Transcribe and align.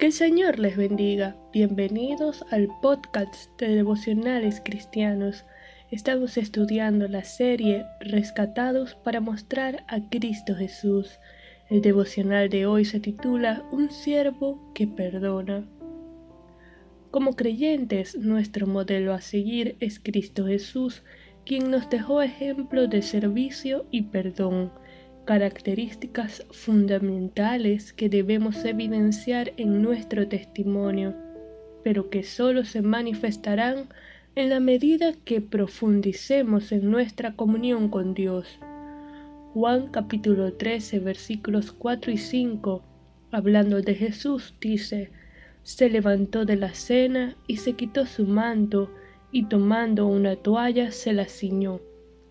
Que 0.00 0.06
el 0.06 0.12
Señor 0.14 0.58
les 0.58 0.78
bendiga. 0.78 1.36
Bienvenidos 1.52 2.42
al 2.50 2.68
podcast 2.80 3.50
de 3.60 3.68
devocionales 3.74 4.62
cristianos. 4.64 5.44
Estamos 5.90 6.38
estudiando 6.38 7.06
la 7.06 7.22
serie 7.22 7.84
Rescatados 8.00 8.94
para 8.94 9.20
mostrar 9.20 9.84
a 9.88 10.08
Cristo 10.08 10.54
Jesús. 10.54 11.18
El 11.68 11.82
devocional 11.82 12.48
de 12.48 12.64
hoy 12.64 12.86
se 12.86 12.98
titula 12.98 13.62
Un 13.72 13.90
siervo 13.90 14.72
que 14.72 14.86
perdona. 14.86 15.68
Como 17.10 17.36
creyentes, 17.36 18.16
nuestro 18.16 18.66
modelo 18.66 19.12
a 19.12 19.20
seguir 19.20 19.76
es 19.80 20.00
Cristo 20.00 20.46
Jesús, 20.46 21.02
quien 21.44 21.70
nos 21.70 21.90
dejó 21.90 22.22
ejemplo 22.22 22.86
de 22.86 23.02
servicio 23.02 23.84
y 23.90 24.04
perdón 24.04 24.72
características 25.24 26.46
fundamentales 26.50 27.92
que 27.92 28.08
debemos 28.08 28.64
evidenciar 28.64 29.52
en 29.56 29.82
nuestro 29.82 30.28
testimonio, 30.28 31.14
pero 31.84 32.10
que 32.10 32.22
sólo 32.22 32.64
se 32.64 32.82
manifestarán 32.82 33.88
en 34.34 34.50
la 34.50 34.60
medida 34.60 35.12
que 35.24 35.40
profundicemos 35.40 36.72
en 36.72 36.90
nuestra 36.90 37.34
comunión 37.36 37.88
con 37.88 38.14
Dios. 38.14 38.58
Juan 39.54 39.88
capítulo 39.88 40.52
13 40.52 41.00
versículos 41.00 41.72
4 41.72 42.12
y 42.12 42.18
5, 42.18 42.84
hablando 43.32 43.82
de 43.82 43.94
Jesús, 43.94 44.54
dice, 44.60 45.10
se 45.62 45.90
levantó 45.90 46.44
de 46.44 46.56
la 46.56 46.72
cena 46.74 47.36
y 47.46 47.56
se 47.56 47.74
quitó 47.74 48.06
su 48.06 48.26
manto, 48.26 48.90
y 49.32 49.44
tomando 49.44 50.06
una 50.06 50.36
toalla 50.36 50.90
se 50.90 51.12
la 51.12 51.26
ciñó. 51.26 51.80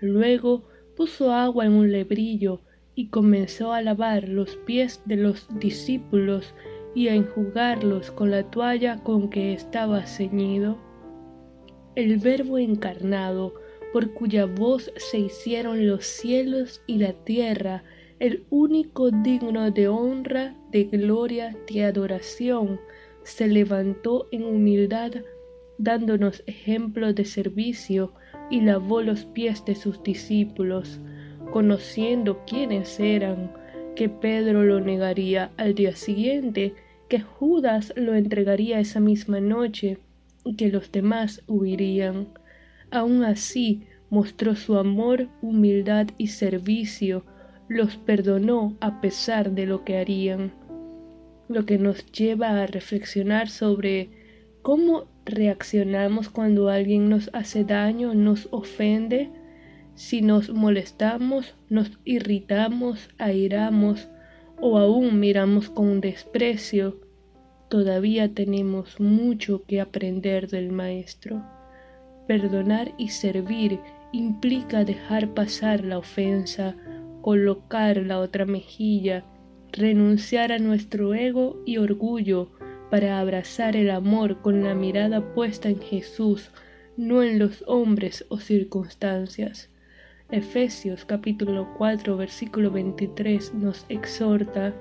Luego 0.00 0.64
puso 0.96 1.32
agua 1.32 1.64
en 1.64 1.72
un 1.72 1.90
lebrillo, 1.92 2.60
y 2.94 3.08
comenzó 3.08 3.72
a 3.72 3.82
lavar 3.82 4.28
los 4.28 4.56
pies 4.56 5.00
de 5.06 5.16
los 5.16 5.46
discípulos 5.58 6.54
y 6.94 7.08
a 7.08 7.14
enjugarlos 7.14 8.10
con 8.10 8.30
la 8.30 8.42
toalla 8.50 8.98
con 9.02 9.30
que 9.30 9.52
estaba 9.52 10.06
ceñido. 10.06 10.78
El 11.94 12.18
Verbo 12.18 12.58
encarnado, 12.58 13.54
por 13.92 14.12
cuya 14.14 14.46
voz 14.46 14.90
se 14.96 15.18
hicieron 15.18 15.86
los 15.86 16.04
cielos 16.04 16.82
y 16.86 16.98
la 16.98 17.12
tierra, 17.12 17.84
el 18.18 18.44
único 18.50 19.10
digno 19.10 19.70
de 19.70 19.88
honra, 19.88 20.56
de 20.70 20.84
gloria, 20.84 21.56
de 21.70 21.84
adoración, 21.84 22.80
se 23.24 23.48
levantó 23.48 24.28
en 24.30 24.44
humildad, 24.44 25.12
dándonos 25.78 26.42
ejemplo 26.46 27.12
de 27.12 27.24
servicio, 27.24 28.12
y 28.50 28.60
lavó 28.60 29.02
los 29.02 29.24
pies 29.24 29.64
de 29.64 29.74
sus 29.74 30.02
discípulos, 30.02 31.00
conociendo 31.52 32.42
quiénes 32.46 32.98
eran, 32.98 33.52
que 33.94 34.08
Pedro 34.08 34.64
lo 34.64 34.80
negaría 34.80 35.52
al 35.56 35.74
día 35.74 35.94
siguiente, 35.94 36.74
que 37.08 37.20
Judas 37.20 37.92
lo 37.94 38.14
entregaría 38.14 38.80
esa 38.80 38.98
misma 38.98 39.38
noche 39.38 39.98
y 40.44 40.56
que 40.56 40.70
los 40.70 40.90
demás 40.90 41.42
huirían. 41.46 42.28
Aun 42.90 43.22
así 43.22 43.82
mostró 44.10 44.56
su 44.56 44.76
amor, 44.76 45.28
humildad 45.42 46.08
y 46.18 46.28
servicio, 46.28 47.24
los 47.68 47.96
perdonó 47.96 48.76
a 48.80 49.00
pesar 49.00 49.52
de 49.52 49.66
lo 49.66 49.84
que 49.84 49.98
harían, 49.98 50.52
lo 51.48 51.64
que 51.64 51.78
nos 51.78 52.04
lleva 52.12 52.62
a 52.62 52.66
reflexionar 52.66 53.48
sobre 53.48 54.10
cómo 54.62 55.04
reaccionamos 55.24 56.28
cuando 56.28 56.68
alguien 56.68 57.08
nos 57.08 57.30
hace 57.32 57.64
daño, 57.64 58.14
nos 58.14 58.48
ofende, 58.50 59.30
si 59.94 60.22
nos 60.22 60.50
molestamos, 60.50 61.54
nos 61.68 61.90
irritamos, 62.04 63.10
airamos 63.18 64.08
o 64.60 64.78
aún 64.78 65.20
miramos 65.20 65.68
con 65.68 66.00
desprecio, 66.00 67.00
todavía 67.68 68.32
tenemos 68.32 69.00
mucho 69.00 69.64
que 69.64 69.80
aprender 69.80 70.48
del 70.48 70.72
Maestro. 70.72 71.42
Perdonar 72.26 72.94
y 72.96 73.08
servir 73.08 73.80
implica 74.12 74.84
dejar 74.84 75.34
pasar 75.34 75.84
la 75.84 75.98
ofensa, 75.98 76.76
colocar 77.22 77.96
la 77.98 78.20
otra 78.20 78.44
mejilla, 78.46 79.24
renunciar 79.72 80.52
a 80.52 80.58
nuestro 80.58 81.14
ego 81.14 81.62
y 81.66 81.78
orgullo 81.78 82.50
para 82.90 83.20
abrazar 83.20 83.74
el 83.74 83.90
amor 83.90 84.42
con 84.42 84.62
la 84.62 84.74
mirada 84.74 85.34
puesta 85.34 85.70
en 85.70 85.80
Jesús, 85.80 86.50
no 86.96 87.22
en 87.22 87.38
los 87.38 87.64
hombres 87.66 88.26
o 88.28 88.38
circunstancias. 88.38 89.71
Efesios 90.32 91.04
capítulo 91.04 91.68
4 91.76 92.16
versículo 92.16 92.70
23 92.70 93.52
nos 93.52 93.84
exhorta, 93.90 94.74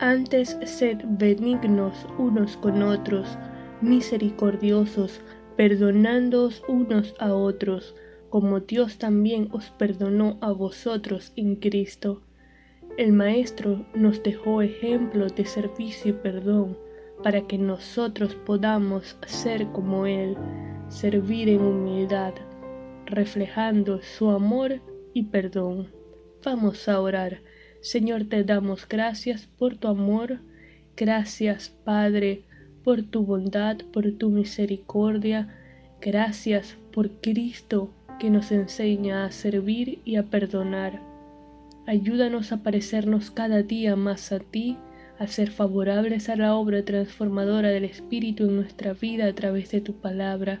antes 0.00 0.58
sed 0.64 0.98
benignos 1.10 1.94
unos 2.18 2.56
con 2.56 2.82
otros, 2.82 3.38
misericordiosos, 3.80 5.20
perdonándoos 5.56 6.64
unos 6.66 7.14
a 7.20 7.32
otros, 7.34 7.94
como 8.30 8.58
Dios 8.58 8.98
también 8.98 9.48
os 9.52 9.70
perdonó 9.70 10.38
a 10.40 10.50
vosotros 10.50 11.32
en 11.36 11.54
Cristo. 11.54 12.22
El 12.96 13.12
Maestro 13.12 13.86
nos 13.94 14.24
dejó 14.24 14.60
ejemplo 14.60 15.28
de 15.28 15.44
servicio 15.44 16.10
y 16.10 16.14
perdón 16.14 16.76
para 17.22 17.46
que 17.46 17.58
nosotros 17.58 18.34
podamos 18.34 19.16
ser 19.28 19.68
como 19.68 20.06
Él, 20.06 20.36
servir 20.88 21.48
en 21.48 21.60
humildad 21.60 22.34
reflejando 23.14 24.02
su 24.02 24.30
amor 24.30 24.80
y 25.12 25.24
perdón. 25.24 25.88
Vamos 26.44 26.88
a 26.88 27.00
orar. 27.00 27.40
Señor, 27.80 28.24
te 28.24 28.44
damos 28.44 28.88
gracias 28.88 29.46
por 29.46 29.76
tu 29.76 29.88
amor, 29.88 30.40
gracias 30.96 31.68
Padre 31.84 32.44
por 32.84 33.02
tu 33.02 33.24
bondad, 33.24 33.78
por 33.92 34.12
tu 34.12 34.28
misericordia, 34.28 35.48
gracias 36.00 36.76
por 36.92 37.10
Cristo 37.22 37.90
que 38.20 38.28
nos 38.28 38.52
enseña 38.52 39.24
a 39.24 39.30
servir 39.32 40.00
y 40.04 40.16
a 40.16 40.24
perdonar. 40.24 41.00
Ayúdanos 41.86 42.52
a 42.52 42.62
parecernos 42.62 43.30
cada 43.30 43.62
día 43.62 43.96
más 43.96 44.32
a 44.32 44.38
ti, 44.38 44.76
a 45.18 45.26
ser 45.26 45.50
favorables 45.50 46.28
a 46.28 46.36
la 46.36 46.54
obra 46.54 46.84
transformadora 46.84 47.70
del 47.70 47.84
Espíritu 47.84 48.44
en 48.44 48.56
nuestra 48.56 48.92
vida 48.92 49.26
a 49.26 49.34
través 49.34 49.70
de 49.70 49.80
tu 49.80 49.94
palabra 49.94 50.60